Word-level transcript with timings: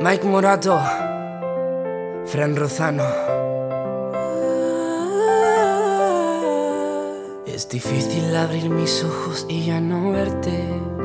Mike 0.00 0.26
Morato, 0.26 0.76
Fran 2.26 2.56
Rozano. 2.56 3.04
Es 7.46 7.68
difícil 7.68 8.34
abrir 8.34 8.70
mis 8.70 9.04
ojos 9.04 9.46
y 9.48 9.66
ya 9.66 9.80
no 9.80 10.10
verte. 10.10 10.64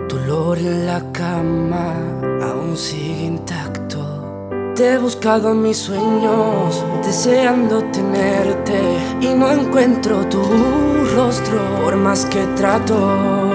Tu 0.09 0.15
olor 0.15 0.57
en 0.57 0.87
la 0.87 1.11
cama 1.11 1.93
aún 2.41 2.75
sigue 2.75 3.25
intacto. 3.25 4.51
Te 4.75 4.93
he 4.93 4.97
buscado 4.97 5.51
en 5.51 5.61
mis 5.61 5.77
sueños, 5.77 6.83
deseando 7.05 7.83
tenerte. 7.91 8.81
Y 9.21 9.35
no 9.35 9.51
encuentro 9.51 10.25
tu 10.29 10.41
rostro 11.15 11.59
por 11.83 11.95
más 11.95 12.25
que 12.25 12.43
trato. 12.55 13.52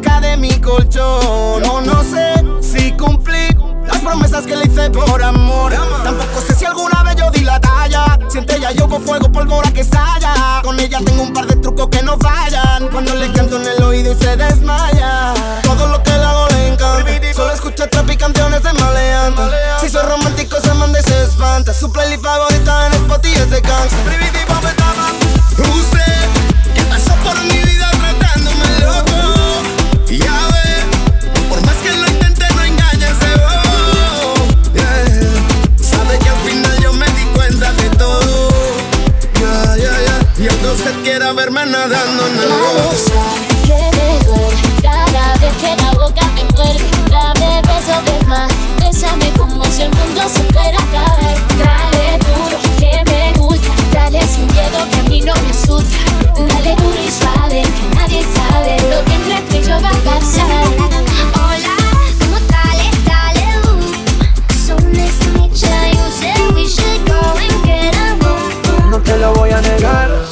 De 0.00 0.36
mi 0.36 0.60
colchón. 0.60 1.62
No, 1.62 1.80
no 1.80 2.02
sé 2.02 2.34
si 2.62 2.92
cumplí 2.92 3.48
las 3.86 3.98
promesas 3.98 4.46
que 4.46 4.56
le 4.56 4.66
hice 4.66 4.90
por 4.90 5.22
amor. 5.22 5.72
Tampoco 6.02 6.40
sé 6.46 6.54
si 6.54 6.64
alguna 6.64 7.02
vez 7.02 7.16
yo 7.16 7.30
di 7.30 7.40
la 7.40 7.60
talla. 7.60 8.18
Siente 8.28 8.56
ella 8.56 8.72
yo 8.72 8.88
con 8.88 9.02
fuego, 9.02 9.30
pólvora 9.30 9.70
que 9.72 9.80
estalla. 9.80 10.62
Con 10.62 10.78
ella 10.80 11.00
tengo 11.04 11.22
un 11.22 11.32
par 11.32 11.46
de 11.46 11.56
trucos 11.56 11.88
que 11.88 12.02
no 12.02 12.16
fallan. 12.18 12.88
Cuando 12.88 13.14
le 13.14 13.30
canto 13.32 13.56
en 13.56 13.66
el 13.66 13.82
oído 13.82 14.12
y 14.12 14.16
se 14.16 14.36
desmaya. 14.36 15.34
Todo 15.62 15.86
lo 15.88 16.02
que 16.02 16.10
le 16.10 16.24
hago 16.24 16.48
le 16.48 16.68
encanta. 16.68 17.34
Solo 17.34 17.52
escucha 17.52 17.86
trap 17.88 18.10
y 18.10 18.16
canciones 18.16 18.62
de 18.62 18.72
maleante. 18.72 19.42
Si 19.80 19.88
soy 19.88 20.06
romántico, 20.06 20.56
se 20.60 20.72
manda 20.74 20.98
y 20.98 21.02
se 21.02 21.24
espanta. 21.24 21.74
Su 21.74 21.92
playlist 21.92 22.22
favorita 22.22 22.86
en 22.86 22.94
Spotify 22.94 23.38
es 23.38 23.50
de 23.50 23.60
gangsta. 23.60 23.96
Usted, 25.58 26.74
que 26.74 26.82
pasó 26.84 27.14
por 27.22 27.38
mi 27.42 27.58
vida 27.58 27.69
Y 40.40 40.48
usted 40.48 40.94
quiera 41.02 41.34
verme 41.34 41.66
nadando 41.66 42.26
en 42.26 42.32
el 42.32 42.48
que 43.66 43.90
me 43.94 44.24
duele 44.24 44.80
cada 44.80 45.34
vez 45.34 45.52
que 45.60 45.76
la 45.76 45.90
boca 45.92 46.26
me 46.34 46.44
muerde. 46.54 46.80
Dame 47.10 47.60
besos 47.60 48.02
de 48.06 48.26
más, 48.26 48.50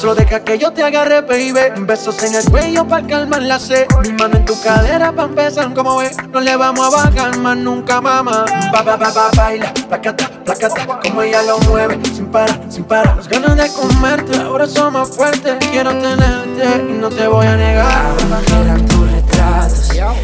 solo 0.09 0.15
deja 0.15 0.43
que 0.43 0.57
yo 0.57 0.71
te 0.71 0.83
agarre, 0.83 1.21
baby. 1.21 1.53
Besos 1.85 2.21
en 2.23 2.35
el 2.35 2.49
cuello 2.49 2.87
para 2.87 3.05
calmar 3.05 3.41
la 3.43 3.59
sed. 3.59 3.85
Mi 4.03 4.11
mano 4.13 4.37
en 4.37 4.45
tu 4.45 4.59
cadera 4.61 5.11
para 5.11 5.27
empezar, 5.27 5.73
como 5.73 5.97
ves. 5.97 6.17
No 6.31 6.39
le 6.39 6.55
vamos 6.55 6.87
a 6.87 6.89
bajar 6.89 7.37
más 7.37 7.57
nunca, 7.57 8.01
mamá. 8.01 8.45
Ba, 8.71 8.81
ba, 8.81 8.97
ba, 8.97 9.11
ba, 9.11 9.29
baila, 9.35 9.73
placata, 9.87 10.29
placata. 10.43 10.99
Como 11.03 11.21
ella 11.21 11.43
lo 11.43 11.59
mueve, 11.59 11.99
sin 12.13 12.25
parar, 12.27 12.59
sin 12.69 12.85
parar. 12.85 13.17
Las 13.17 13.27
ganas 13.27 13.55
de 13.55 13.69
comerte, 13.73 14.37
ahora 14.39 14.67
son 14.67 14.93
más 14.93 15.09
fuertes. 15.09 15.57
Quiero 15.71 15.91
tenerte 15.91 16.85
y 16.89 16.93
no 16.93 17.09
te 17.09 17.27
voy 17.27 17.45
a 17.45 17.55
negar. 17.55 18.98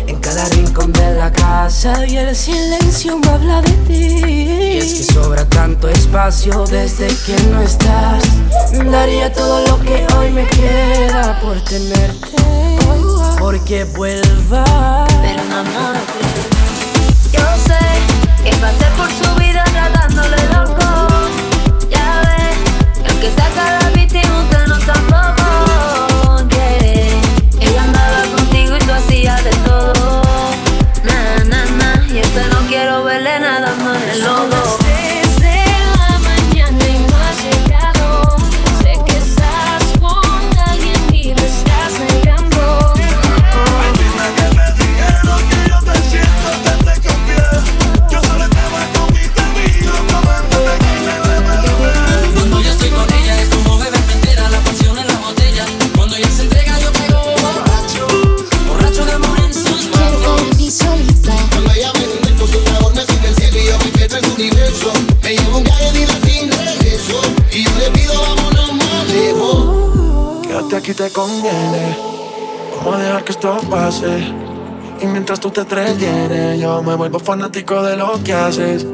En 0.07 0.19
cada 0.19 0.45
rincón 0.49 0.91
de 0.91 1.15
la 1.15 1.31
casa 1.31 2.05
y 2.05 2.17
el 2.17 2.35
silencio 2.35 3.17
me 3.17 3.29
habla 3.29 3.61
de 3.61 3.71
ti. 3.87 4.21
Y 4.25 4.77
es 4.77 4.93
que 4.93 5.13
sobra 5.13 5.45
tanto 5.49 5.87
espacio 5.89 6.65
desde 6.65 7.07
que 7.25 7.35
no 7.49 7.61
estás. 7.61 8.23
Daría 8.91 9.31
todo 9.33 9.65
lo 9.67 9.79
que 9.81 10.05
hoy 10.17 10.31
me 10.31 10.45
queda 10.47 11.39
por 11.41 11.59
tenerte, 11.61 12.43
porque 13.39 13.83
vuelva. 13.95 15.07
Pero 15.21 15.41
enamórate. 15.43 16.19
Yo 16.19 16.24
aquí 70.85 70.93
te 70.93 71.09
conviene. 71.09 71.97
Vamos 72.77 72.95
a 72.97 72.99
dejar 72.99 73.23
que 73.23 73.31
esto 73.31 73.57
pase. 73.71 74.31
Y 75.01 75.07
mientras 75.07 75.39
tú 75.39 75.49
te 75.49 75.61
entretienes, 75.61 76.61
yo 76.61 76.83
me 76.83 76.93
vuelvo 76.93 77.17
fanático 77.17 77.81
de 77.81 77.97
lo 77.97 78.23
que 78.23 78.33
haces. 78.33 78.85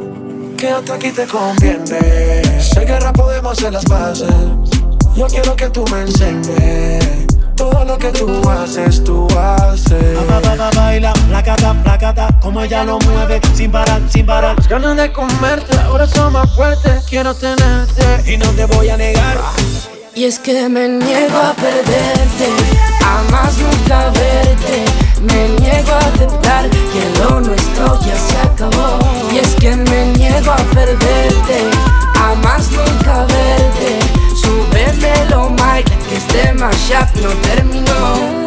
Quédate 0.57 0.94
aquí 0.94 1.12
te 1.12 1.28
conviene. 1.28 2.62
Sé 2.62 2.85
guerra 2.85 3.12
podemos 3.12 3.57
hacer 3.57 3.74
las 3.74 3.84
paces. 3.84 4.34
Yo 5.18 5.28
quiero 5.28 5.53
que 5.57 5.69
tú 5.69 5.84
me 5.91 6.03
enseñes. 6.03 7.28
Todo 7.57 7.84
lo 7.84 7.97
que 7.97 8.08
tú 8.12 8.41
haces, 8.50 9.03
tú 9.03 9.28
haces. 9.38 10.18
Ba, 10.29 10.40
ba, 10.40 10.56
ba, 10.56 10.69
baila, 10.73 11.12
placata, 11.28 11.73
placata, 11.84 12.40
como 12.41 12.62
ella 12.62 12.85
lo 12.85 13.00
mueve, 13.00 13.41
sin 13.53 13.69
parar, 13.69 14.02
sin 14.09 14.25
parar. 14.25 14.56
Las 14.56 14.69
ganas 14.69 14.96
de 14.96 15.12
comerte 15.12 15.78
ahora 15.79 16.08
son 16.08 16.31
más 16.31 16.50
fuertes. 16.56 17.03
Quiero 17.09 17.35
tenerte 17.35 18.31
Y 18.31 18.38
no 18.38 18.47
te 18.52 18.63
voy 18.66 18.88
a 18.88 18.96
negar. 18.96 19.38
Y 20.13 20.25
es 20.25 20.39
que 20.39 20.67
me 20.67 20.89
niego 20.89 21.38
a 21.38 21.53
perderte, 21.53 22.49
a 23.03 23.31
más 23.31 23.57
nunca 23.57 24.09
verte. 24.09 24.83
Me 25.22 25.49
niego 25.59 25.91
a 25.94 25.99
aceptar 25.99 26.69
que 26.69 27.19
lo 27.19 27.39
nuestro 27.39 27.97
ya 28.01 28.17
se 28.17 28.38
acabó. 28.39 28.99
Y 29.31 29.38
es 29.38 29.55
que 29.55 29.73
me 29.73 30.07
niego 30.17 30.51
a 30.51 30.57
perderte, 30.73 31.69
a 32.19 32.35
más 32.35 32.69
nunca 32.72 33.25
verte. 33.25 33.99
Súbemelo, 34.35 35.49
Mike, 35.51 35.91
que 36.09 36.17
este 36.17 36.53
mashup 36.53 37.16
no 37.22 37.29
terminó. 37.47 38.41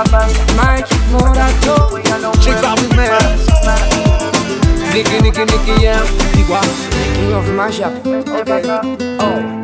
Mike 0.00 0.88
Morato, 1.12 2.00
Chica 2.40 2.74
primera. 2.74 3.18
Nicky, 4.94 5.20
Nicky, 5.20 5.44
Nicky, 5.44 5.82
yeah. 5.82 6.02
Igual. 6.40 6.64
King 7.14 7.32
of 7.34 7.44
Mashup. 7.52 7.92
Okay. 8.40 8.62
Oh. 9.20 9.59